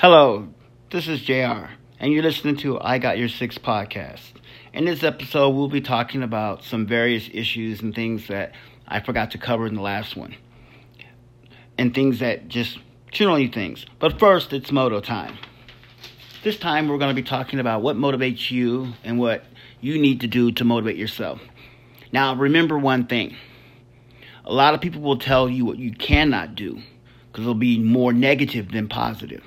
[0.00, 0.46] Hello,
[0.90, 1.66] this is JR,
[1.98, 4.30] and you're listening to I Got Your Six podcast.
[4.72, 8.52] In this episode, we'll be talking about some various issues and things that
[8.86, 10.36] I forgot to cover in the last one,
[11.76, 12.78] and things that just
[13.10, 13.86] generally things.
[13.98, 15.36] But first, it's moto time.
[16.44, 19.42] This time, we're going to be talking about what motivates you and what
[19.80, 21.40] you need to do to motivate yourself.
[22.12, 23.34] Now, remember one thing
[24.44, 26.80] a lot of people will tell you what you cannot do
[27.32, 29.42] because it'll be more negative than positive.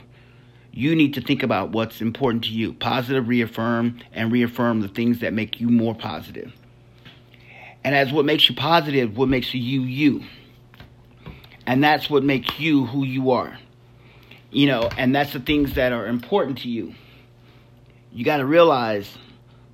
[0.71, 2.73] You need to think about what's important to you.
[2.73, 6.53] Positive, reaffirm, and reaffirm the things that make you more positive.
[7.83, 10.23] And as what makes you positive, what makes you you.
[11.65, 13.57] And that's what makes you who you are.
[14.49, 16.93] You know, and that's the things that are important to you.
[18.11, 19.17] You got to realize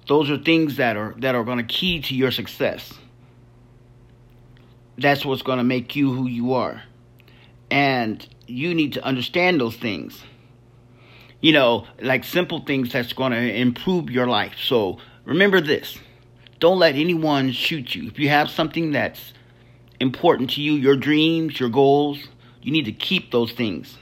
[0.08, 2.94] those are things that are that are going to key to your success.
[4.98, 6.84] That's what's going to make you who you are.
[7.70, 10.24] And you need to understand those things.
[11.40, 14.56] You know, like simple things that's going to improve your life.
[14.64, 15.98] So remember this
[16.60, 18.08] don't let anyone shoot you.
[18.08, 19.34] If you have something that's
[20.00, 22.28] important to you, your dreams, your goals,
[22.62, 23.98] you need to keep those things.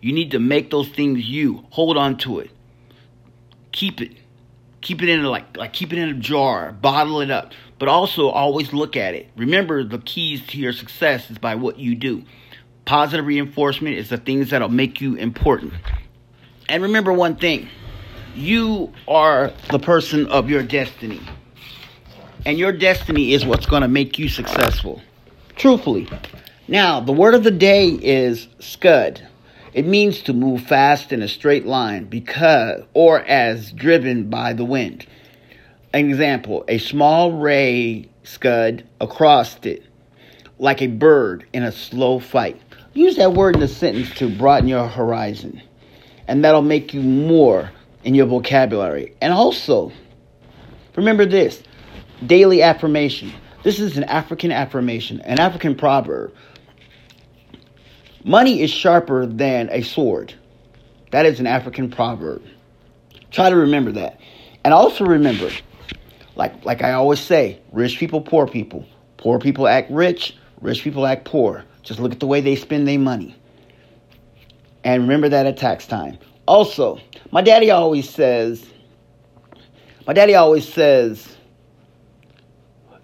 [0.00, 1.64] You need to make those things you.
[1.70, 2.50] Hold on to it.
[3.72, 4.16] Keep it.
[4.80, 7.88] Keep it in a, like like keep it in a jar, bottle it up, but
[7.88, 9.28] also always look at it.
[9.36, 12.24] Remember the keys to your success is by what you do.
[12.88, 15.74] Positive reinforcement is the things that'll make you important.
[16.70, 17.68] And remember one thing.
[18.34, 21.20] You are the person of your destiny.
[22.46, 25.02] And your destiny is what's going to make you successful.
[25.54, 26.08] Truthfully.
[26.66, 29.20] Now, the word of the day is scud.
[29.74, 34.64] It means to move fast in a straight line because or as driven by the
[34.64, 35.04] wind.
[35.92, 39.84] An example, a small ray scud across it
[40.58, 42.62] like a bird in a slow fight.
[42.98, 45.62] Use that word in a sentence to broaden your horizon.
[46.26, 47.70] And that'll make you more
[48.02, 49.14] in your vocabulary.
[49.20, 49.92] And also,
[50.96, 51.62] remember this
[52.26, 53.32] daily affirmation.
[53.62, 56.34] This is an African affirmation, an African proverb.
[58.24, 60.34] Money is sharper than a sword.
[61.12, 62.42] That is an African proverb.
[63.30, 64.20] Try to remember that.
[64.64, 65.52] And also remember,
[66.34, 68.84] like like I always say, rich people, poor people.
[69.18, 71.64] Poor people act rich, rich people act poor.
[71.88, 73.34] Just look at the way they spend their money.
[74.84, 76.18] And remember that at tax time.
[76.44, 77.00] Also,
[77.30, 78.66] my daddy always says,
[80.06, 81.38] my daddy always says,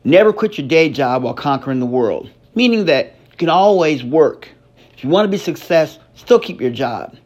[0.05, 2.31] never quit your day job while conquering the world.
[2.55, 4.50] Meaning that you can always work.
[4.93, 7.16] If you want to be success, still keep your job.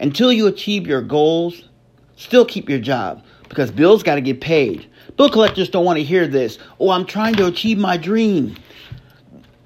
[0.00, 1.70] Until you achieve your goals,
[2.16, 4.86] still keep your job because bills got to get paid.
[5.16, 6.58] Bill collectors don't want to hear this.
[6.78, 8.58] Oh, I'm trying to achieve my dream.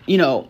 [0.07, 0.49] You know,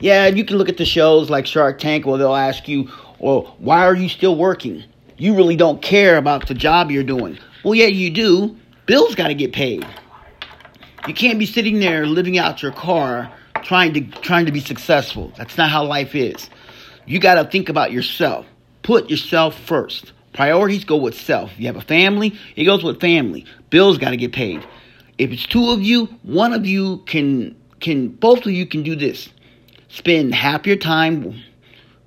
[0.00, 3.56] yeah, you can look at the shows like Shark Tank where they'll ask you, well,
[3.58, 4.84] why are you still working?
[5.16, 7.38] You really don't care about the job you're doing.
[7.64, 8.56] Well, yeah, you do.
[8.86, 9.86] Bills got to get paid.
[11.06, 13.32] You can't be sitting there living out your car
[13.62, 15.32] trying to trying to be successful.
[15.36, 16.48] That's not how life is.
[17.06, 18.46] You got to think about yourself.
[18.82, 20.12] Put yourself first.
[20.32, 21.50] Priorities go with self.
[21.58, 23.44] You have a family, it goes with family.
[23.70, 24.64] Bills got to get paid.
[25.18, 28.94] If it's two of you, one of you can can both of you can do
[28.94, 29.28] this.
[29.88, 31.42] Spend half your time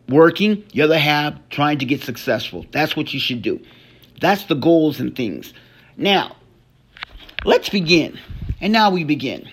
[0.08, 2.66] working, the other half trying to get successful.
[2.72, 3.60] That's what you should do.
[4.20, 5.54] That's the goals and things.
[5.98, 6.36] Now,
[7.44, 8.20] let's begin.
[8.60, 9.50] And now we begin.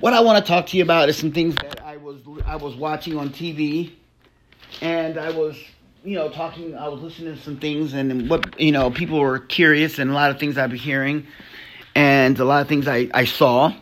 [0.00, 2.56] What I want to talk to you about is some things that I was I
[2.56, 3.92] was watching on TV,
[4.80, 5.56] and I was
[6.04, 6.76] you know talking.
[6.76, 10.14] I was listening to some things, and what you know people were curious, and a
[10.14, 11.26] lot of things I've been hearing,
[11.94, 13.74] and a lot of things I I saw.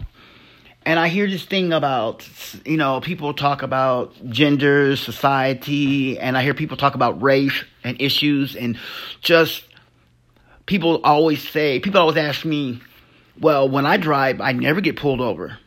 [0.87, 2.27] And I hear this thing about,
[2.65, 8.01] you know, people talk about gender, society, and I hear people talk about race and
[8.01, 8.79] issues, and
[9.21, 9.63] just
[10.65, 12.81] people always say, people always ask me,
[13.39, 15.59] well, when I drive, I never get pulled over.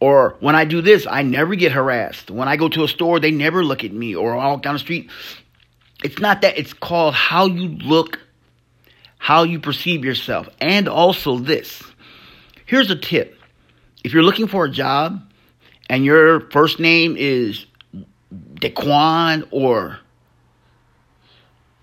[0.00, 2.30] Or when I do this, I never get harassed.
[2.30, 4.74] When I go to a store, they never look at me or I walk down
[4.74, 5.10] the street.
[6.02, 8.18] It's not that, it's called how you look,
[9.16, 10.48] how you perceive yourself.
[10.60, 11.82] And also this.
[12.66, 13.38] Here's a tip
[14.04, 15.20] if you're looking for a job
[15.88, 17.66] and your first name is
[18.32, 19.98] Daquan or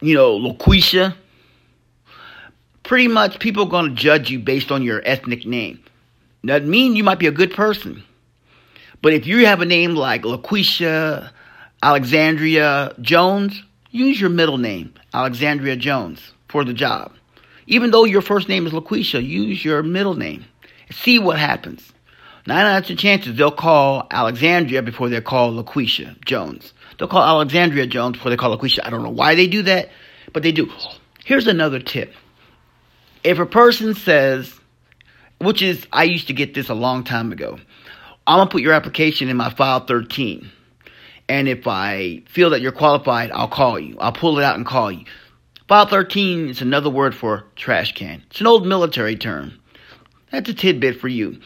[0.01, 1.15] you know Loquisha,
[2.83, 5.83] pretty much people are going to judge you based on your ethnic name.
[6.43, 8.03] That means you might be a good person,
[9.01, 11.31] but if you have a name like Laquisha
[11.83, 17.13] Alexandria Jones, use your middle name Alexandria Jones for the job.
[17.67, 20.45] Even though your first name is Laquisha, use your middle name.
[20.91, 21.91] See what happens.
[22.47, 26.73] Nine out of ten chances they'll call Alexandria before they call LaQuisha Jones.
[26.97, 28.79] They'll call Alexandria Jones before they call LaQuisha.
[28.83, 29.89] I don't know why they do that,
[30.33, 30.71] but they do.
[31.23, 32.13] Here's another tip.
[33.23, 34.59] If a person says,
[35.39, 37.59] which is, I used to get this a long time ago,
[38.25, 40.49] I'm going to put your application in my file 13.
[41.29, 43.97] And if I feel that you're qualified, I'll call you.
[43.99, 45.05] I'll pull it out and call you.
[45.67, 48.23] File 13 is another word for trash can.
[48.29, 49.53] It's an old military term.
[50.31, 51.39] That's a tidbit for you.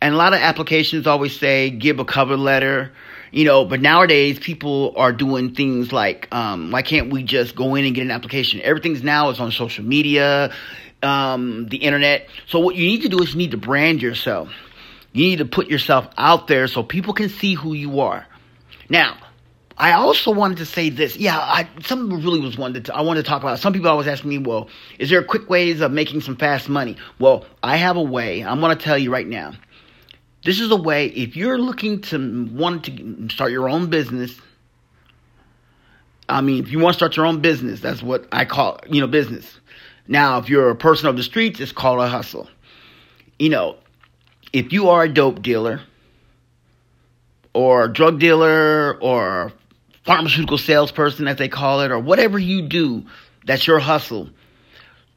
[0.00, 2.92] And a lot of applications always say give a cover letter,
[3.32, 7.74] you know, but nowadays people are doing things like, um, why can't we just go
[7.74, 8.60] in and get an application?
[8.62, 10.52] Everything's now is on social media,
[11.02, 12.28] um, the internet.
[12.46, 14.50] So what you need to do is you need to brand yourself.
[15.12, 18.26] You need to put yourself out there so people can see who you are.
[18.88, 19.18] Now,
[19.76, 21.16] I also wanted to say this.
[21.16, 23.58] Yeah, I, some really was wanted to, I wanted to talk about.
[23.58, 23.62] It.
[23.62, 24.68] Some people always ask me, well,
[24.98, 26.96] is there quick ways of making some fast money?
[27.18, 28.44] Well, I have a way.
[28.44, 29.54] I'm going to tell you right now.
[30.44, 34.40] This is a way if you're looking to want to start your own business.
[36.28, 39.00] I mean, if you want to start your own business, that's what I call, you
[39.00, 39.58] know, business.
[40.08, 42.48] Now, if you're a person of the streets, it's called a hustle.
[43.38, 43.76] You know,
[44.52, 45.80] if you are a dope dealer
[47.52, 49.52] or a drug dealer or
[50.04, 53.04] pharmaceutical salesperson, as they call it, or whatever you do
[53.44, 54.28] that's your hustle,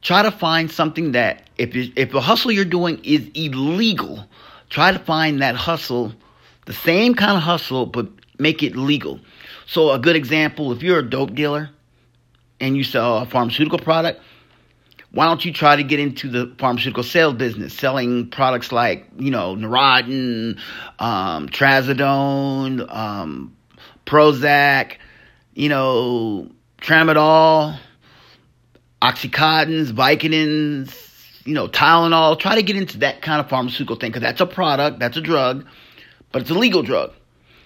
[0.01, 4.27] try to find something that if if the hustle you're doing is illegal,
[4.73, 6.11] try to find that hustle,
[6.65, 8.09] the same kind of hustle, but
[8.39, 9.19] make it legal.
[9.67, 11.69] So a good example, if you're a dope dealer
[12.59, 14.19] and you sell a pharmaceutical product,
[15.11, 19.29] why don't you try to get into the pharmaceutical sales business, selling products like, you
[19.29, 20.57] know, Neurontin,
[20.97, 23.55] um, Trazodone, um,
[24.07, 24.97] Prozac,
[25.53, 26.49] you know,
[26.81, 27.77] Tramadol,
[29.03, 31.12] Oxycontins, Vicodins,
[31.45, 32.39] you know, Tylenol.
[32.39, 35.21] Try to get into that kind of pharmaceutical thing because that's a product, that's a
[35.21, 35.65] drug,
[36.31, 37.13] but it's a legal drug.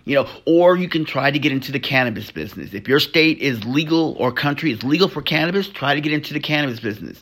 [0.05, 2.73] You know, or you can try to get into the cannabis business.
[2.73, 6.33] If your state is legal or country is legal for cannabis, try to get into
[6.33, 7.19] the cannabis business.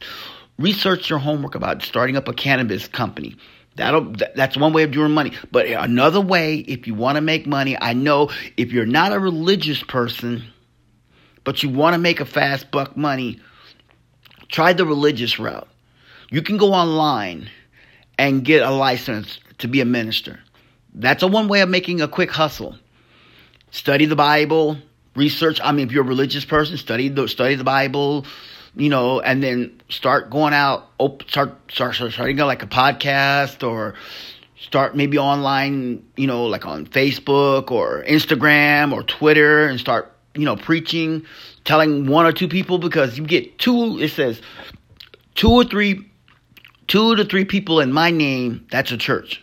[0.59, 3.35] Research your homework about starting up a cannabis company.
[3.75, 5.33] That'll that's one way of doing money.
[5.51, 9.19] But another way, if you want to make money, I know if you're not a
[9.19, 10.43] religious person,
[11.43, 13.39] but you want to make a fast buck money,
[14.47, 15.67] try the religious route.
[16.29, 17.49] You can go online
[18.17, 20.39] and get a license to be a minister.
[20.93, 22.75] That's a one way of making a quick hustle.
[23.71, 24.77] Study the Bible,
[25.15, 25.59] research.
[25.63, 28.25] I mean, if you're a religious person, study the study the Bible,
[28.75, 30.87] you know, and then start going out,
[31.27, 33.95] start start start starting like a podcast or
[34.59, 40.45] start maybe online, you know, like on Facebook or Instagram or Twitter, and start you
[40.45, 41.25] know preaching,
[41.65, 43.99] telling one or two people because you get two.
[43.99, 44.41] It says
[45.35, 46.09] two or three,
[46.87, 48.67] two to three people in my name.
[48.71, 49.41] That's a church.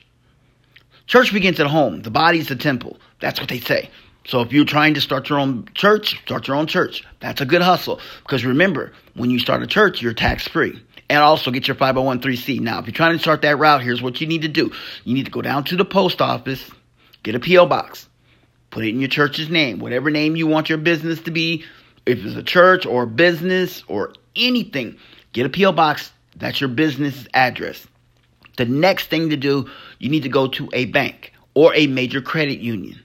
[1.06, 2.02] Church begins at home.
[2.02, 2.98] The body's the temple.
[3.20, 3.90] That's what they say.
[4.24, 7.04] So if you're trying to start your own church, start your own church.
[7.20, 8.00] That's a good hustle.
[8.22, 10.80] Because remember, when you start a church, you're tax free.
[11.10, 12.60] And also get your 501c.
[12.60, 14.72] Now, if you're trying to start that route, here's what you need to do.
[15.04, 16.70] You need to go down to the post office,
[17.22, 17.66] get a P.O.
[17.66, 18.08] box,
[18.70, 21.64] put it in your church's name, whatever name you want your business to be.
[22.06, 24.96] If it's a church or a business or anything,
[25.32, 25.72] get a P.O.
[25.72, 26.12] box.
[26.36, 27.86] That's your business address.
[28.56, 32.20] The next thing to do, you need to go to a bank or a major
[32.20, 33.00] credit union.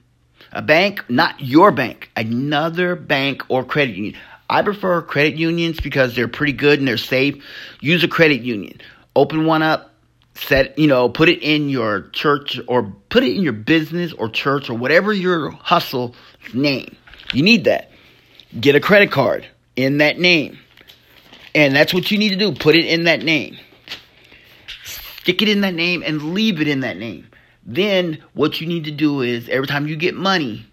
[0.52, 4.16] A bank, not your bank, another bank or credit union.
[4.50, 7.44] I prefer credit unions because they're pretty good and they're safe.
[7.80, 8.80] Use a credit union.
[9.14, 9.92] Open one up,
[10.34, 14.28] set, you know, put it in your church or put it in your business or
[14.28, 16.14] church or whatever your hustle
[16.54, 16.96] name.
[17.34, 17.90] You need that.
[18.58, 20.58] Get a credit card in that name.
[21.58, 22.52] And that's what you need to do.
[22.52, 23.58] Put it in that name.
[24.84, 27.26] Stick it in that name and leave it in that name.
[27.66, 30.64] Then what you need to do is every time you get money,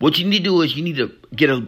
[0.00, 1.64] what you need to do is you need to get a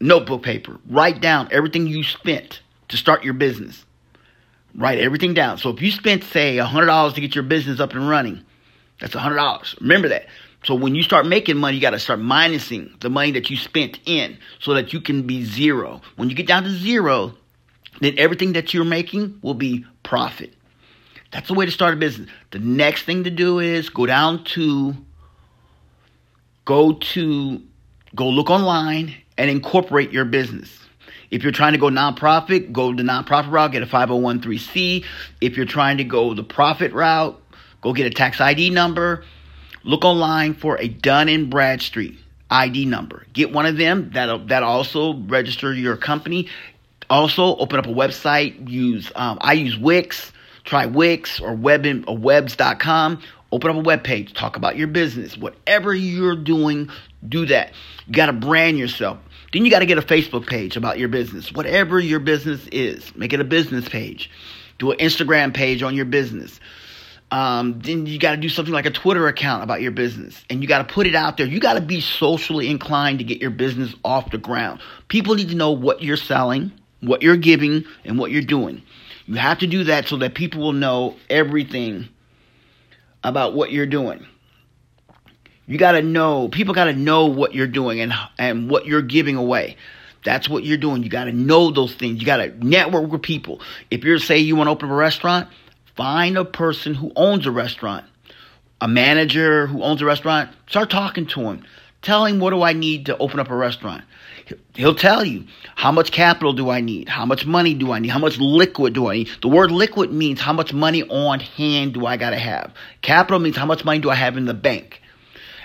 [0.00, 0.78] notebook paper.
[0.88, 3.84] Write down everything you spent to start your business.
[4.74, 5.58] Write everything down.
[5.58, 8.42] So if you spent say $100 to get your business up and running,
[9.02, 9.80] that's $100.
[9.82, 10.28] Remember that.
[10.64, 13.58] So when you start making money, you got to start minusing the money that you
[13.58, 16.00] spent in so that you can be zero.
[16.16, 17.36] When you get down to zero,
[18.02, 20.52] then everything that you're making will be profit.
[21.30, 22.28] That's the way to start a business.
[22.50, 24.94] The next thing to do is go down to
[26.64, 27.62] go to
[28.14, 30.78] go look online and incorporate your business.
[31.30, 35.04] If you're trying to go nonprofit, go the nonprofit route, get a 501c.
[35.40, 37.40] If you're trying to go the profit route,
[37.80, 39.24] go get a tax ID number.
[39.82, 42.18] Look online for a Dun and Bradstreet
[42.50, 43.26] ID number.
[43.32, 44.10] Get one of them.
[44.12, 46.48] That'll that also register your company.
[47.12, 48.70] Also, open up a website.
[48.70, 50.32] Use um, I use Wix.
[50.64, 53.20] Try Wix or Web or Webs.com.
[53.52, 54.32] Open up a web page.
[54.32, 55.36] Talk about your business.
[55.36, 56.88] Whatever you're doing,
[57.28, 57.72] Do that.
[58.06, 59.18] You got to brand yourself.
[59.52, 61.52] Then you got to get a Facebook page about your business.
[61.52, 64.30] Whatever your business is, make it a business page.
[64.78, 66.58] Do an Instagram page on your business.
[67.30, 70.62] Um, then you got to do something like a Twitter account about your business and
[70.62, 71.46] you got to put it out there.
[71.46, 74.80] You got to be socially inclined to get your business off the ground.
[75.08, 78.82] People need to know what you're selling, what you're giving, and what you're doing.
[79.26, 82.08] You have to do that so that people will know everything
[83.22, 84.26] about what you're doing.
[85.66, 89.02] You got to know, people got to know what you're doing and, and what you're
[89.02, 89.76] giving away.
[90.24, 91.02] That's what you're doing.
[91.02, 92.20] You got to know those things.
[92.20, 93.60] You got to network with people.
[93.90, 95.48] If you're, say, you want to open a restaurant,
[95.96, 98.04] find a person who owns a restaurant,
[98.80, 100.50] a manager who owns a restaurant.
[100.68, 101.64] Start talking to him.
[102.02, 104.04] Tell him, what do I need to open up a restaurant?
[104.74, 105.44] He'll tell you
[105.76, 107.08] how much capital do I need?
[107.08, 108.08] How much money do I need?
[108.08, 109.30] How much liquid do I need?
[109.40, 112.72] The word liquid means how much money on hand do I got to have?
[113.02, 115.00] Capital means how much money do I have in the bank?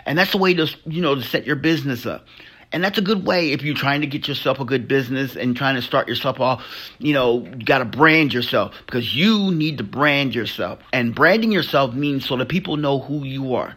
[0.05, 2.25] And that's the way to, you know, to set your business up.
[2.71, 5.55] And that's a good way if you're trying to get yourself a good business and
[5.55, 6.63] trying to start yourself off,
[6.99, 10.79] you know, you got to brand yourself because you need to brand yourself.
[10.91, 13.75] And branding yourself means so that people know who you are.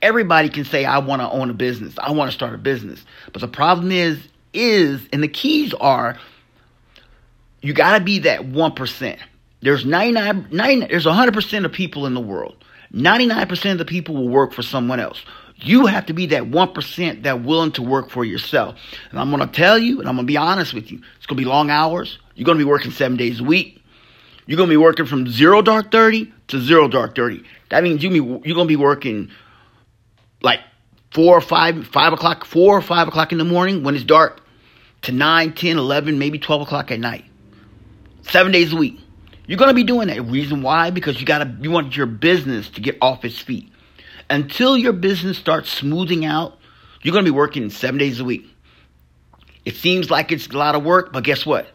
[0.00, 1.94] Everybody can say, I want to own a business.
[1.98, 3.04] I want to start a business.
[3.32, 4.18] But the problem is,
[4.52, 6.18] is, and the keys are,
[7.60, 9.18] you got to be that 1%.
[9.60, 12.56] There's 99, 99 there's 100% of people in the world.
[12.92, 15.22] 99% of the people will work for someone else.
[15.56, 18.78] You have to be that 1% that willing to work for yourself.
[19.10, 21.26] And I'm going to tell you, and I'm going to be honest with you, it's
[21.26, 22.18] going to be long hours.
[22.36, 23.82] You're going to be working seven days a week.
[24.46, 27.42] You're going to be working from zero dark 30 to zero dark 30.
[27.70, 29.30] That means you you're going to be working
[30.42, 30.60] like
[31.10, 34.40] four or five, five o'clock, four or five o'clock in the morning when it's dark
[35.02, 37.24] to 9, 10, 11, maybe 12 o'clock at night.
[38.22, 39.00] Seven days a week.
[39.46, 40.20] You're going to be doing that.
[40.22, 40.90] Reason why?
[40.90, 43.72] Because you got to, you want your business to get off its feet.
[44.28, 46.58] Until your business starts smoothing out,
[47.02, 48.46] you're going to be working seven days a week.
[49.64, 51.68] It seems like it's a lot of work, but guess what?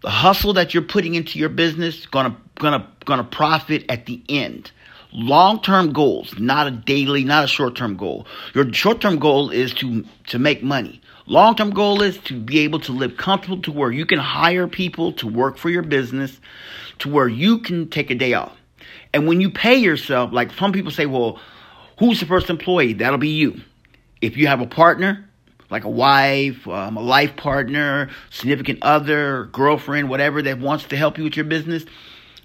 [0.00, 4.70] The hustle that you're putting into your business gonna gonna gonna profit at the end.
[5.12, 8.26] Long term goals, not a daily, not a short term goal.
[8.54, 11.00] Your short term goal is to to make money.
[11.26, 14.66] Long term goal is to be able to live comfortable to where you can hire
[14.66, 16.40] people to work for your business,
[16.98, 18.56] to where you can take a day off.
[19.14, 21.40] And when you pay yourself, like some people say, well,
[21.98, 22.92] who's the first employee?
[22.92, 23.60] That'll be you.
[24.20, 25.28] If you have a partner,
[25.70, 31.18] like a wife, um, a life partner, significant other, girlfriend, whatever that wants to help
[31.18, 31.84] you with your business,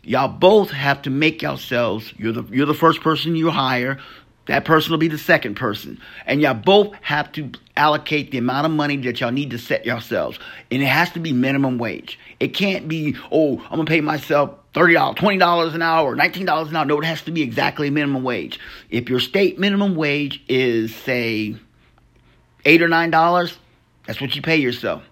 [0.04, 2.14] y'all both have to make yourselves.
[2.18, 4.00] You're the you're the first person you hire.
[4.46, 8.66] That person will be the second person, and y'all both have to allocate the amount
[8.66, 10.38] of money that y'all need to set yourselves,
[10.70, 12.20] and it has to be minimum wage.
[12.42, 16.46] It can't be oh I'm gonna pay myself thirty dollars, twenty dollars an hour, nineteen
[16.46, 16.84] dollars an hour.
[16.84, 18.60] No, it has to be exactly minimum wage.
[18.90, 21.56] If your state minimum wage is say
[22.66, 23.58] eight or nine dollars,
[24.06, 25.04] that's what you pay yourself.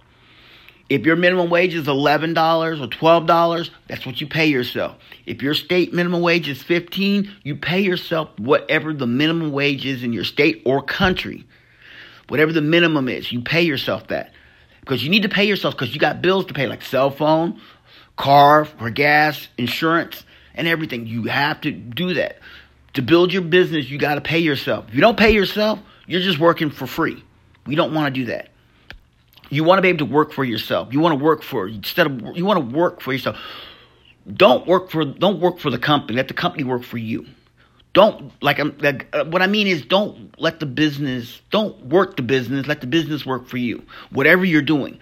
[0.92, 4.98] If your minimum wage is eleven dollars or twelve dollars, that's what you pay yourself.
[5.26, 10.04] If your state minimum wage is fifteen, you pay yourself whatever the minimum wage is
[10.04, 11.48] in your state or country.
[12.28, 14.34] Whatever the minimum is, you pay yourself that.
[14.82, 17.62] Because you need to pay yourself because you got bills to pay like cell phone,
[18.18, 21.08] car for gas, insurance, and everything.
[21.08, 22.40] You have to do that.
[22.96, 24.90] To build your business, you got to pay yourself.
[24.90, 27.24] If you don't pay yourself, you're just working for free.
[27.66, 28.51] We don't want to do that.
[29.52, 30.94] You want to be able to work for yourself.
[30.94, 33.38] You want to work for instead of you want to work for yourself.
[34.34, 36.16] Don't work for don't work for the company.
[36.16, 37.26] Let the company work for you.
[37.94, 42.16] Don't like, I'm, like uh, what I mean is don't let the business don't work
[42.16, 42.66] the business.
[42.66, 43.84] Let the business work for you.
[44.12, 45.00] Whatever you're doing.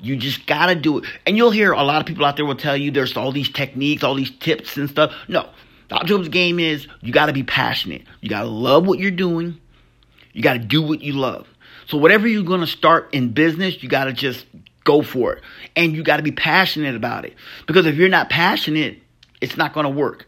[0.00, 1.04] You just gotta do it.
[1.24, 3.48] And you'll hear a lot of people out there will tell you there's all these
[3.48, 5.14] techniques, all these tips and stuff.
[5.28, 5.48] No.
[5.88, 8.02] The the game is you gotta be passionate.
[8.20, 9.60] You gotta love what you're doing.
[10.32, 11.46] You gotta do what you love.
[11.92, 14.46] So whatever you're gonna start in business, you gotta just
[14.82, 15.42] go for it.
[15.76, 17.34] And you gotta be passionate about it.
[17.66, 18.98] Because if you're not passionate,
[19.42, 20.26] it's not gonna work.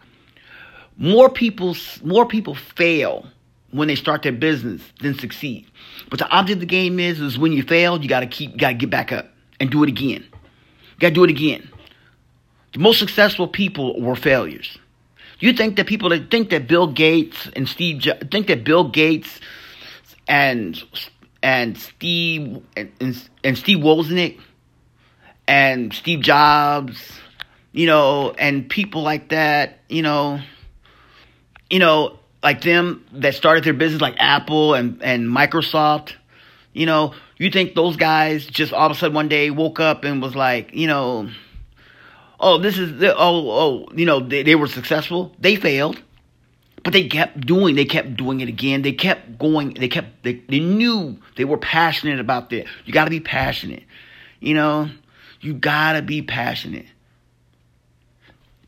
[0.98, 3.26] More people more people fail
[3.70, 5.66] when they start their business than succeed.
[6.10, 8.74] But the object of the game is is when you fail, you gotta keep gotta
[8.74, 10.22] get back up and do it again.
[10.22, 11.66] You gotta do it again.
[12.74, 14.76] The most successful people were failures.
[15.38, 18.84] You think that people that think that Bill Gates and Steve jo- think that Bill
[18.84, 19.40] Gates
[20.28, 20.82] and
[21.44, 22.90] and Steve and,
[23.44, 24.40] and, Steve Wozniak
[25.46, 27.12] and Steve Jobs,
[27.70, 30.40] you know, and people like that, you know,
[31.68, 36.14] you know, like them that started their business like Apple and, and Microsoft,
[36.72, 40.04] you know, you think those guys just all of a sudden one day woke up
[40.04, 41.28] and was like, you know,
[42.40, 45.34] oh, this is the, oh, oh, you know, they, they were successful.
[45.38, 46.00] They failed.
[46.84, 48.82] But they kept doing, they kept doing it again.
[48.82, 52.68] They kept going, they kept, they, they knew they were passionate about this.
[52.84, 53.84] You got to be passionate.
[54.38, 54.90] You know,
[55.40, 56.86] you got to be passionate.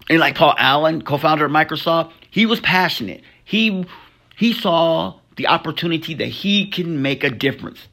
[0.08, 3.22] And like Paul Allen, co-founder of Microsoft, he was passionate.
[3.44, 3.84] He
[4.36, 7.86] he saw the opportunity that he can make a difference.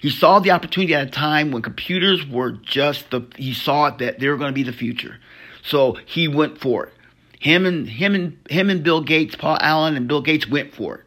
[0.00, 4.18] He saw the opportunity at a time when computers were just the he saw that
[4.18, 5.18] they were going to be the future.
[5.62, 6.92] So he went for it.
[7.40, 10.96] Him and him and him and Bill Gates, Paul Allen and Bill Gates went for
[10.96, 11.04] it.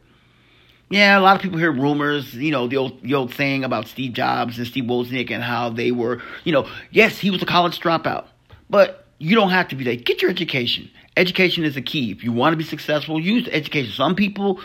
[0.88, 3.86] Yeah, a lot of people hear rumors, you know, the old the old saying about
[3.86, 7.46] Steve Jobs and Steve Wozniak and how they were, you know, yes, he was a
[7.46, 8.26] college dropout,
[8.68, 10.04] but you don't have to be that.
[10.04, 10.90] Get your education.
[11.16, 12.10] Education is the key.
[12.10, 13.92] If you want to be successful, use education.
[13.92, 14.60] Some people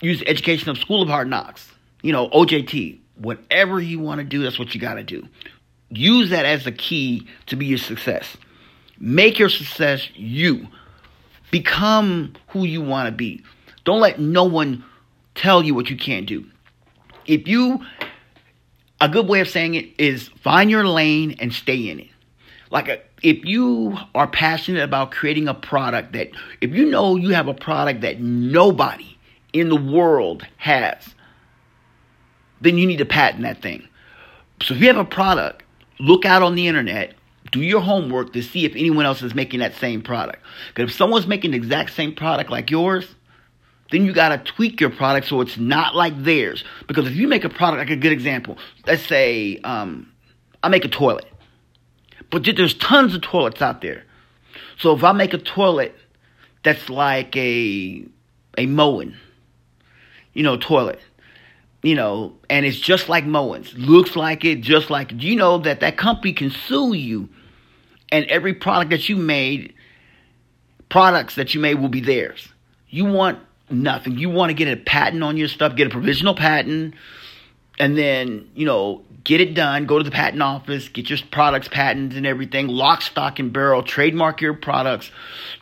[0.00, 1.70] use the education of School of Hard Knocks,
[2.02, 2.98] you know, OJT.
[3.16, 5.28] Whatever you want to do, that's what you got to do.
[5.90, 8.36] Use that as the key to be your success.
[8.98, 10.66] Make your success you.
[11.52, 13.44] Become who you want to be.
[13.84, 14.84] Don't let no one
[15.36, 16.44] tell you what you can't do.
[17.26, 17.84] If you,
[19.00, 22.08] a good way of saying it is find your lane and stay in it.
[22.70, 26.30] Like, a, if you are passionate about creating a product that,
[26.60, 29.16] if you know you have a product that nobody
[29.52, 31.14] in the world has,
[32.62, 33.86] then you need to patent that thing.
[34.62, 35.64] So if you have a product,
[36.00, 37.14] look out on the internet,
[37.52, 40.42] do your homework to see if anyone else is making that same product.
[40.68, 43.06] Because if someone's making the exact same product like yours,
[43.92, 46.64] then you got to tweak your product so it's not like theirs.
[46.88, 48.56] Because if you make a product, like a good example,
[48.86, 50.10] let's say um,
[50.62, 51.26] I make a toilet,
[52.30, 54.04] but there's tons of toilets out there.
[54.78, 55.94] So if I make a toilet
[56.64, 58.04] that's like a
[58.58, 59.16] a Moen,
[60.32, 61.00] you know, toilet,
[61.82, 65.80] you know, and it's just like Moen's, looks like it, just like you know that
[65.80, 67.28] that company can sue you,
[68.12, 69.74] and every product that you made,
[70.88, 72.46] products that you made will be theirs.
[72.88, 73.38] You want
[73.70, 74.18] nothing.
[74.18, 76.94] You want to get a patent on your stuff, get a provisional patent,
[77.80, 79.86] and then you know get it done.
[79.86, 83.82] Go to the patent office, get your products patents and everything, lock, stock, and barrel.
[83.82, 85.10] Trademark your products,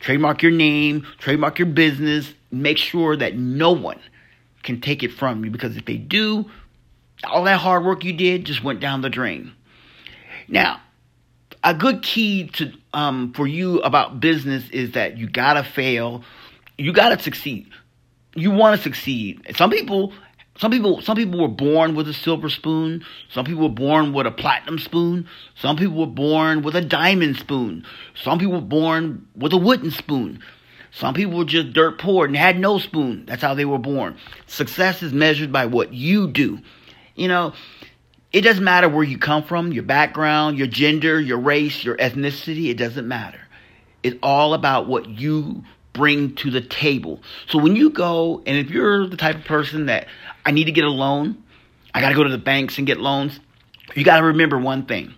[0.01, 2.33] trademark your name, trademark your business.
[2.51, 4.01] Make sure that no one
[4.61, 6.51] can take it from you because if they do,
[7.23, 9.53] all that hard work you did just went down the drain.
[10.49, 10.81] Now,
[11.63, 16.23] a good key to um, for you about business is that you gotta fail,
[16.77, 17.69] you gotta succeed.
[18.35, 19.41] You want to succeed.
[19.57, 20.13] Some people,
[20.57, 23.03] some people, some people were born with a silver spoon.
[23.29, 25.27] Some people were born with a platinum spoon.
[25.55, 27.85] Some people were born with a diamond spoon.
[28.15, 30.41] Some people were born with a wooden spoon.
[30.91, 33.25] Some people were just dirt poor and had no spoon.
[33.25, 34.17] That's how they were born.
[34.47, 36.59] Success is measured by what you do.
[37.15, 37.53] You know,
[38.31, 42.69] it doesn't matter where you come from, your background, your gender, your race, your ethnicity.
[42.69, 43.39] It doesn't matter.
[44.03, 45.63] It's all about what you
[45.93, 47.21] bring to the table.
[47.47, 50.07] So when you go, and if you're the type of person that
[50.45, 51.43] I need to get a loan,
[51.93, 53.39] I got to go to the banks and get loans,
[53.95, 55.13] you got to remember one thing.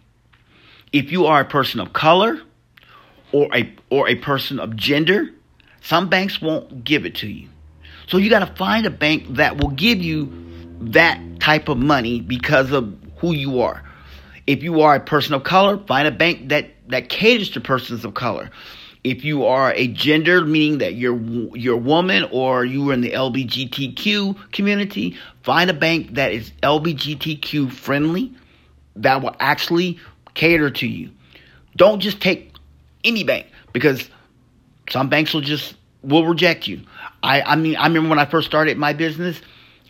[0.91, 2.41] If you are a person of color
[3.32, 5.30] or a or a person of gender,
[5.82, 7.49] some banks won't give it to you.
[8.08, 10.32] So you got to find a bank that will give you
[10.82, 13.81] that type of money because of who you are.
[14.47, 18.03] If you are a person of color, find a bank that that caters to persons
[18.03, 18.51] of color.
[19.05, 21.17] If you are a gender, meaning that you're
[21.55, 26.51] you're a woman or you are in the LGBTQ community, find a bank that is
[26.63, 28.33] LGBTQ friendly
[28.97, 29.97] that will actually
[30.33, 31.09] cater to you.
[31.77, 32.53] Don't just take
[33.05, 34.09] any bank because
[34.89, 36.81] some banks will just will reject you.
[37.23, 39.41] I, I mean I remember when I first started my business,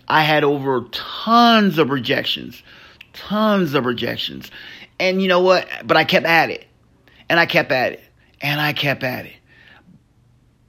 [0.08, 2.62] I had over tons of rejections.
[3.13, 4.52] Tons of rejections.
[4.99, 5.67] And you know what?
[5.86, 6.65] But I kept at it.
[7.30, 8.04] And I kept at it.
[8.41, 9.34] And I kept at it.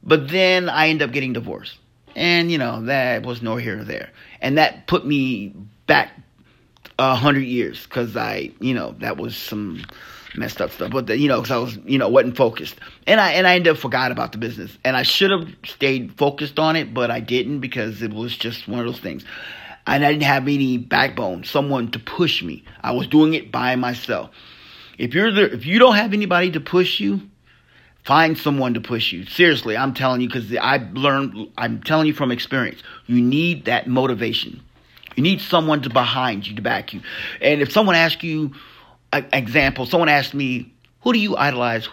[0.02, 1.78] But then I ended up getting divorced.
[2.14, 4.10] And you know, that was no here nor there.
[4.40, 5.54] And that put me
[5.86, 6.12] back
[6.98, 9.84] a hundred years because I, you know, that was some
[10.36, 10.92] messed up stuff.
[10.92, 12.76] But the, you know, because I was, you know, wasn't focused,
[13.06, 16.16] and I and I ended up forgot about the business, and I should have stayed
[16.16, 19.24] focused on it, but I didn't because it was just one of those things,
[19.86, 22.64] and I didn't have any backbone, someone to push me.
[22.82, 24.30] I was doing it by myself.
[24.98, 27.20] If you're the, if you don't have anybody to push you,
[28.04, 29.26] find someone to push you.
[29.26, 31.50] Seriously, I'm telling you because I learned.
[31.58, 32.82] I'm telling you from experience.
[33.06, 34.62] You need that motivation.
[35.16, 37.00] You need someone to behind you to back you.
[37.40, 38.52] And if someone asks you,
[39.12, 41.88] example, someone asked me, who do you idolize?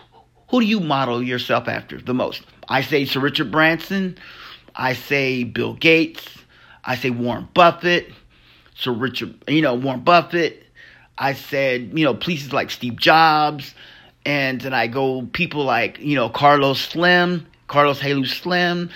[0.50, 2.42] Who do you model yourself after the most?
[2.68, 4.18] I say Sir Richard Branson.
[4.76, 6.26] I say Bill Gates.
[6.84, 8.12] I say Warren Buffett.
[8.76, 10.64] Sir Richard, you know, Warren Buffett.
[11.18, 13.76] I said, you know, places like Steve Jobs.
[14.26, 18.90] And then I go people like, you know, Carlos Slim, Carlos Helú Slim.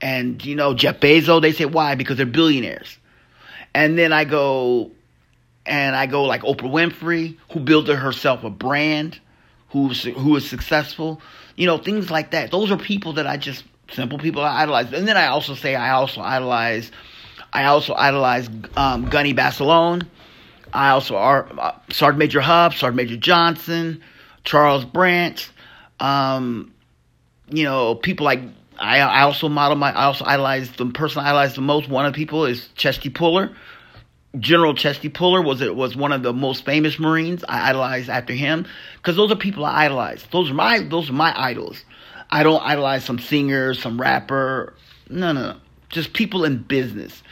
[0.00, 1.94] And you know, Jeff Bezos, they say why?
[1.94, 2.98] Because they're billionaires.
[3.74, 4.90] And then I go
[5.66, 9.20] and I go like Oprah Winfrey, who built herself a brand,
[9.70, 11.20] who's who is successful.
[11.56, 12.50] You know, things like that.
[12.50, 14.92] Those are people that I just simple people I idolize.
[14.92, 16.90] And then I also say I also idolize
[17.52, 20.06] I also idolize um, Gunny Basilone.
[20.72, 24.02] I also are uh, Sergeant Major Huff, Sergeant Major Johnson,
[24.44, 25.50] Charles Branch.
[25.98, 26.74] Um,
[27.48, 28.40] you know, people like
[28.78, 29.92] I, I also model my.
[29.92, 31.88] I also idolize the person I idolize the most.
[31.88, 33.50] One of the people is Chesty Puller.
[34.38, 37.44] General Chesty Puller was it was one of the most famous Marines.
[37.48, 40.24] I idolize after him because those are people I idolize.
[40.30, 41.84] Those are my those are my idols.
[42.30, 44.74] I don't idolize some singer, some rapper.
[45.08, 45.56] No, no, no.
[45.88, 47.22] Just people in business.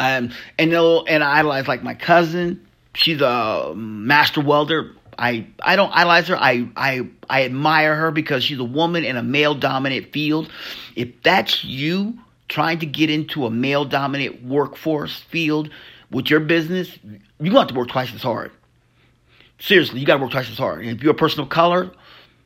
[0.00, 2.66] Um, and and I idolize like my cousin.
[2.94, 4.92] She's a master welder.
[5.18, 6.36] I I don't idolize her.
[6.36, 10.50] I I I admire her because she's a woman in a male dominant field.
[10.96, 15.68] If that's you trying to get into a male dominant workforce field
[16.10, 16.98] with your business,
[17.38, 18.50] to have to work twice as hard.
[19.58, 20.84] Seriously, you got to work twice as hard.
[20.84, 21.92] If you're a person of color,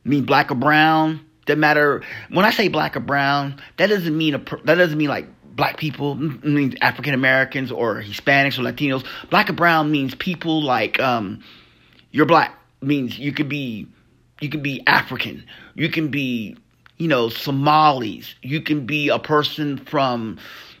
[0.03, 2.03] mean black or brown, doesn't matter.
[2.29, 5.77] When I say black or brown, that doesn't mean a that doesn't mean like black
[5.77, 9.05] people means African Americans or Hispanics or Latinos.
[9.29, 11.43] Black or brown means people like um,
[12.11, 13.87] you're black means you could be
[14.41, 16.57] you can be African, you can be
[16.97, 20.37] you know Somalis, you can be a person from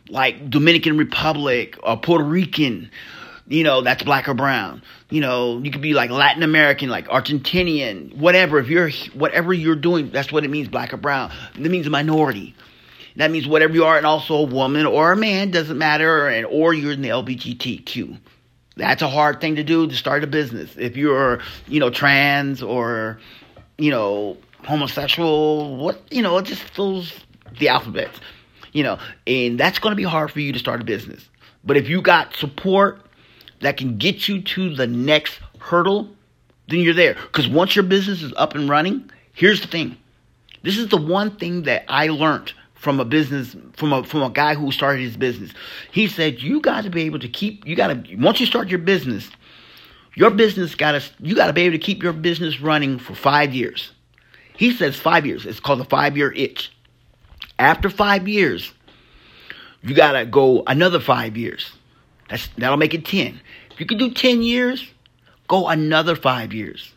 [0.09, 2.91] like Dominican Republic or Puerto Rican.
[3.47, 4.81] You know, that's black or brown.
[5.11, 8.57] You know, you could be like Latin American, like Argentinian, whatever.
[8.57, 11.31] If you're whatever you're doing, that's what it means, black or brown.
[11.53, 12.55] It means a minority.
[13.17, 16.45] That means whatever you are, and also a woman or a man doesn't matter, and
[16.45, 18.17] or you're in the LGBTQ.
[18.77, 20.75] That's a hard thing to do to start a business.
[20.77, 23.19] If you're, you know, trans or,
[23.77, 27.13] you know, homosexual, what you know, it just those
[27.57, 28.09] the alphabet,
[28.73, 31.29] you know, and that's going to be hard for you to start a business.
[31.63, 33.01] But if you got support
[33.61, 36.09] that can get you to the next hurdle,
[36.67, 37.13] then you're there.
[37.13, 39.97] Because once your business is up and running, here's the thing.
[40.63, 42.53] This is the one thing that I learned
[42.85, 45.51] from a business from a from a guy who started his business.
[45.91, 48.67] He said you got to be able to keep you got to once you start
[48.67, 49.27] your business,
[50.13, 53.15] your business got to you got to be able to keep your business running for
[53.15, 53.91] 5 years.
[54.55, 55.47] He says 5 years.
[55.47, 56.71] It's called the 5 year itch.
[57.57, 58.71] After 5 years,
[59.81, 61.71] you got to go another 5 years.
[62.29, 63.41] That's that'll make it 10.
[63.71, 64.87] If you can do 10 years,
[65.47, 66.93] go another 5 years.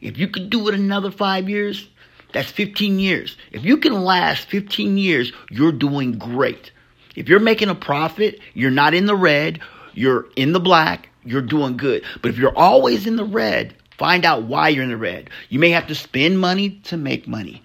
[0.00, 1.88] If you could do it another 5 years,
[2.32, 3.36] that's 15 years.
[3.50, 6.72] If you can last 15 years, you're doing great.
[7.14, 9.60] If you're making a profit, you're not in the red,
[9.94, 12.04] you're in the black, you're doing good.
[12.20, 15.30] But if you're always in the red, find out why you're in the red.
[15.48, 17.62] You may have to spend money to make money.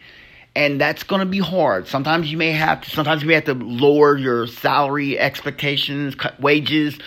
[0.56, 1.88] And that's going to be hard.
[1.88, 6.40] Sometimes you may have to sometimes you may have to lower your salary expectations, cut
[6.42, 6.98] wages.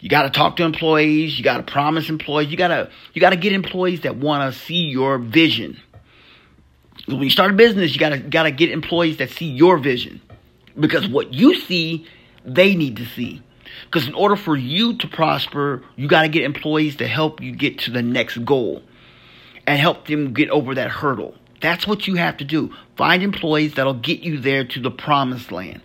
[0.00, 3.20] You got to talk to employees, you got to promise employees, you got to you
[3.20, 5.78] got to get employees that want to see your vision
[7.06, 10.20] when you start a business, you gotta gotta get employees that see your vision,
[10.78, 12.06] because what you see,
[12.44, 13.42] they need to see.
[13.84, 17.52] Because in order for you to prosper, you got to get employees to help you
[17.52, 18.82] get to the next goal
[19.66, 21.34] and help them get over that hurdle.
[21.60, 22.74] That's what you have to do.
[22.96, 25.80] Find employees that'll get you there to the promised land.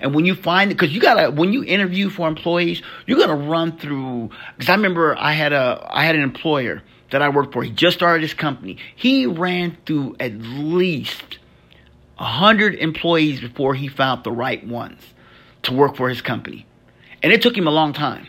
[0.00, 3.36] And when you find it, because you gotta when you interview for employees, you're gonna
[3.36, 4.30] run through.
[4.56, 7.62] Because I remember I had a I had an employer that I worked for.
[7.62, 8.78] He just started his company.
[8.94, 11.38] He ran through at least
[12.18, 15.00] a hundred employees before he found the right ones
[15.62, 16.66] to work for his company,
[17.22, 18.26] and it took him a long time.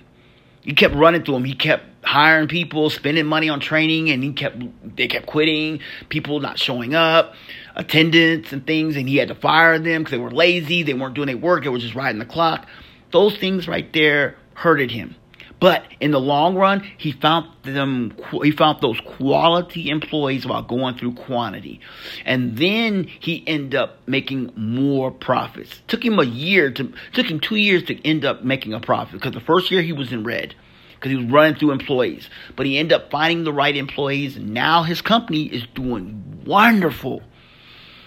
[0.61, 1.45] He kept running through them.
[1.45, 4.61] He kept hiring people, spending money on training, and he kept
[4.95, 5.79] they kept quitting.
[6.09, 7.33] People not showing up,
[7.75, 10.83] attendance and things, and he had to fire them because they were lazy.
[10.83, 11.63] They weren't doing their work.
[11.63, 12.67] They were just riding the clock.
[13.11, 15.15] Those things right there hurted him.
[15.59, 18.15] But in the long run, he found them.
[18.43, 21.81] He found those quality employees while going through quantity,
[22.25, 25.81] and then he ended up making more profits.
[25.87, 26.93] Took him a year to.
[27.13, 29.91] Took him two years to end up making a profit because the first year he
[29.91, 30.55] was in red
[30.95, 32.29] because he was running through employees.
[32.55, 37.21] But he ended up finding the right employees, and now his company is doing wonderful.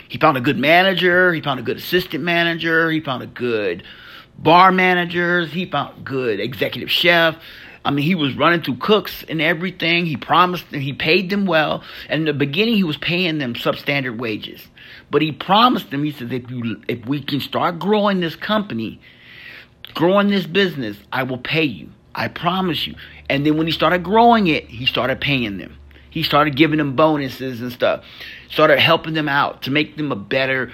[0.09, 1.33] He found a good manager.
[1.33, 2.91] He found a good assistant manager.
[2.91, 3.83] He found a good
[4.39, 5.53] bar managers.
[5.53, 7.37] He found good executive chef.
[7.85, 10.07] I mean, he was running through cooks and everything.
[10.07, 11.83] He promised and he paid them well.
[12.09, 14.65] And in the beginning, he was paying them substandard wages.
[15.11, 19.01] But he promised them, he said, if you if we can start growing this company,
[19.95, 21.91] growing this business, I will pay you.
[22.15, 22.95] I promise you.
[23.29, 25.77] And then when he started growing it, he started paying them.
[26.11, 28.05] He started giving them bonuses and stuff.
[28.51, 30.71] Started helping them out to make them a better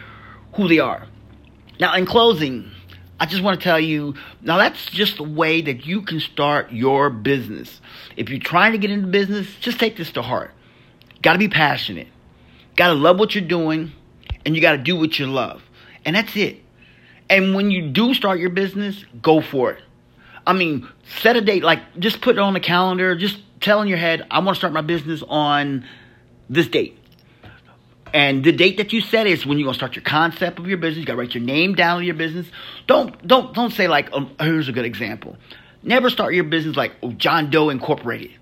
[0.54, 1.06] who they are.
[1.78, 2.72] Now, in closing,
[3.20, 6.72] I just want to tell you now that's just the way that you can start
[6.72, 7.80] your business.
[8.16, 10.52] If you're trying to get into business, just take this to heart.
[11.22, 12.08] Got to be passionate.
[12.76, 13.92] Got to love what you're doing
[14.46, 15.62] and you got to do what you love.
[16.04, 16.62] And that's it.
[17.28, 19.82] And when you do start your business, go for it.
[20.46, 20.88] I mean,
[21.20, 24.26] set a date, like just put it on the calendar, just tell in your head,
[24.30, 25.84] I want to start my business on
[26.48, 26.97] this date.
[28.12, 30.78] And the date that you set is when you're gonna start your concept of your
[30.78, 31.00] business.
[31.00, 32.46] You gotta write your name down of your business.
[32.86, 35.36] Don't don't don't say like um, here's a good example.
[35.82, 38.32] Never start your business like oh, John Doe Incorporated.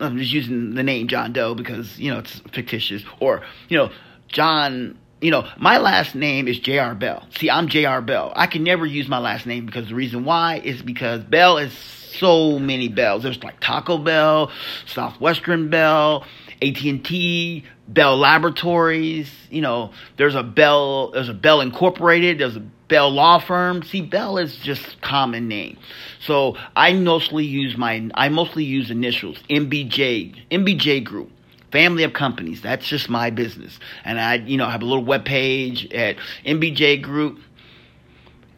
[0.00, 3.04] I'm just using the name John Doe because you know it's fictitious.
[3.20, 3.90] Or you know
[4.28, 4.98] John.
[5.20, 6.96] You know my last name is J.R.
[6.96, 7.24] Bell.
[7.38, 8.02] See, I'm J.R.
[8.02, 8.32] Bell.
[8.34, 11.72] I can never use my last name because the reason why is because Bell is
[12.12, 13.22] so many bells.
[13.22, 14.50] There's like Taco Bell,
[14.86, 16.24] Southwestern Bell,
[16.62, 23.10] AT&T, Bell Laboratories, you know, there's a Bell, there's a Bell Incorporated, there's a Bell
[23.10, 23.82] Law Firm.
[23.82, 25.78] See, Bell is just common name.
[26.20, 31.30] So I mostly use my, I mostly use initials, MBJ, MBJ Group.
[31.70, 32.60] Family of companies.
[32.60, 33.78] That's just my business.
[34.04, 37.38] And I, you know, have a little web page at MBJ Group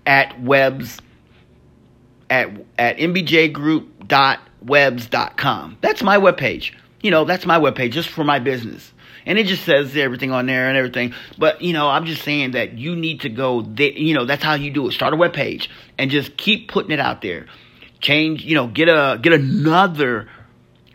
[0.04, 0.98] at webs
[2.28, 5.78] at at mbjgroup.webs.com.
[5.80, 6.72] That's my webpage.
[7.04, 8.90] You know, that's my webpage just for my business.
[9.26, 11.12] And it just says everything on there and everything.
[11.36, 14.42] But, you know, I'm just saying that you need to go, there, you know, that's
[14.42, 14.92] how you do it.
[14.92, 17.44] Start a web page and just keep putting it out there.
[18.00, 20.30] Change, you know, get a, get another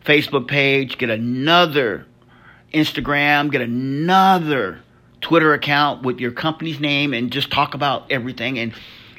[0.03, 2.07] Facebook page, get another
[2.73, 4.81] Instagram, get another
[5.21, 8.73] Twitter account with your company's name and just talk about everything and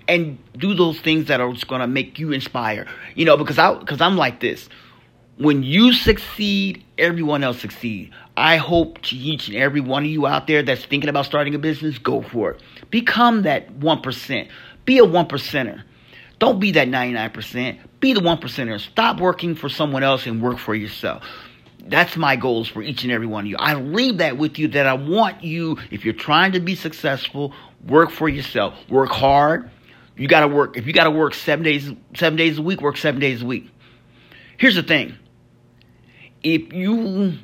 [0.09, 2.89] and do those things that are just going to make you inspire.
[3.15, 4.69] You know, because I because I'm like this.
[5.41, 8.13] When you succeed, everyone else succeed.
[8.37, 11.55] I hope to each and every one of you out there that's thinking about starting
[11.55, 12.63] a business, go for it.
[12.91, 14.49] Become that 1%.
[14.85, 15.83] Be a 1 percenter.
[16.39, 17.79] Don't be that 99%.
[18.01, 18.79] Be the 1 percenter.
[18.79, 21.25] Stop working for someone else and work for yourself.
[21.87, 23.57] That's my goals for each and every one of you.
[23.59, 27.55] I leave that with you that I want you, if you're trying to be successful,
[27.87, 28.75] work for yourself.
[28.91, 29.71] Work hard
[30.21, 30.77] you got to work.
[30.77, 33.47] If you got to work seven days, seven days a week, work seven days a
[33.47, 33.71] week.
[34.59, 35.17] Here's the thing.
[36.43, 37.35] If you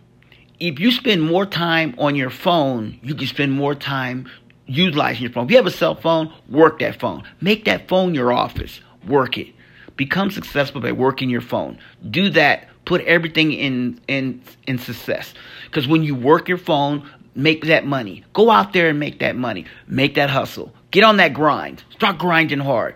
[0.58, 4.26] if you spend more time on your phone, you can spend more time
[4.66, 5.44] utilizing your phone.
[5.44, 7.22] If you have a cell phone, work that phone.
[7.40, 8.80] Make that phone your office.
[9.06, 9.48] Work it.
[9.96, 11.78] Become successful by working your phone.
[12.10, 12.68] Do that.
[12.86, 15.34] Put everything in in in success.
[15.66, 18.24] Because when you work your phone, make that money.
[18.32, 19.66] Go out there and make that money.
[19.86, 20.72] Make that hustle.
[20.90, 21.84] Get on that grind.
[21.90, 22.94] Start grinding hard.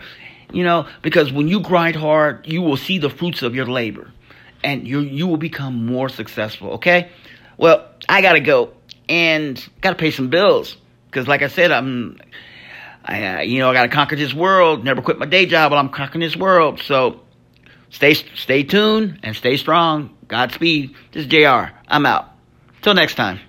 [0.51, 4.11] You know, because when you grind hard, you will see the fruits of your labor
[4.63, 7.11] and you you will become more successful, okay?
[7.57, 8.73] Well, I got to go
[9.09, 10.77] and got to pay some bills
[11.11, 12.21] cuz like I said, I'm
[13.05, 14.85] I uh, you know, I got to conquer this world.
[14.85, 16.81] Never quit my day job, but I'm conquering this world.
[16.81, 17.21] So
[17.91, 20.17] stay stay tuned and stay strong.
[20.29, 20.95] Godspeed.
[21.13, 21.73] This is JR.
[21.89, 22.29] I'm out.
[22.83, 23.41] Till next time.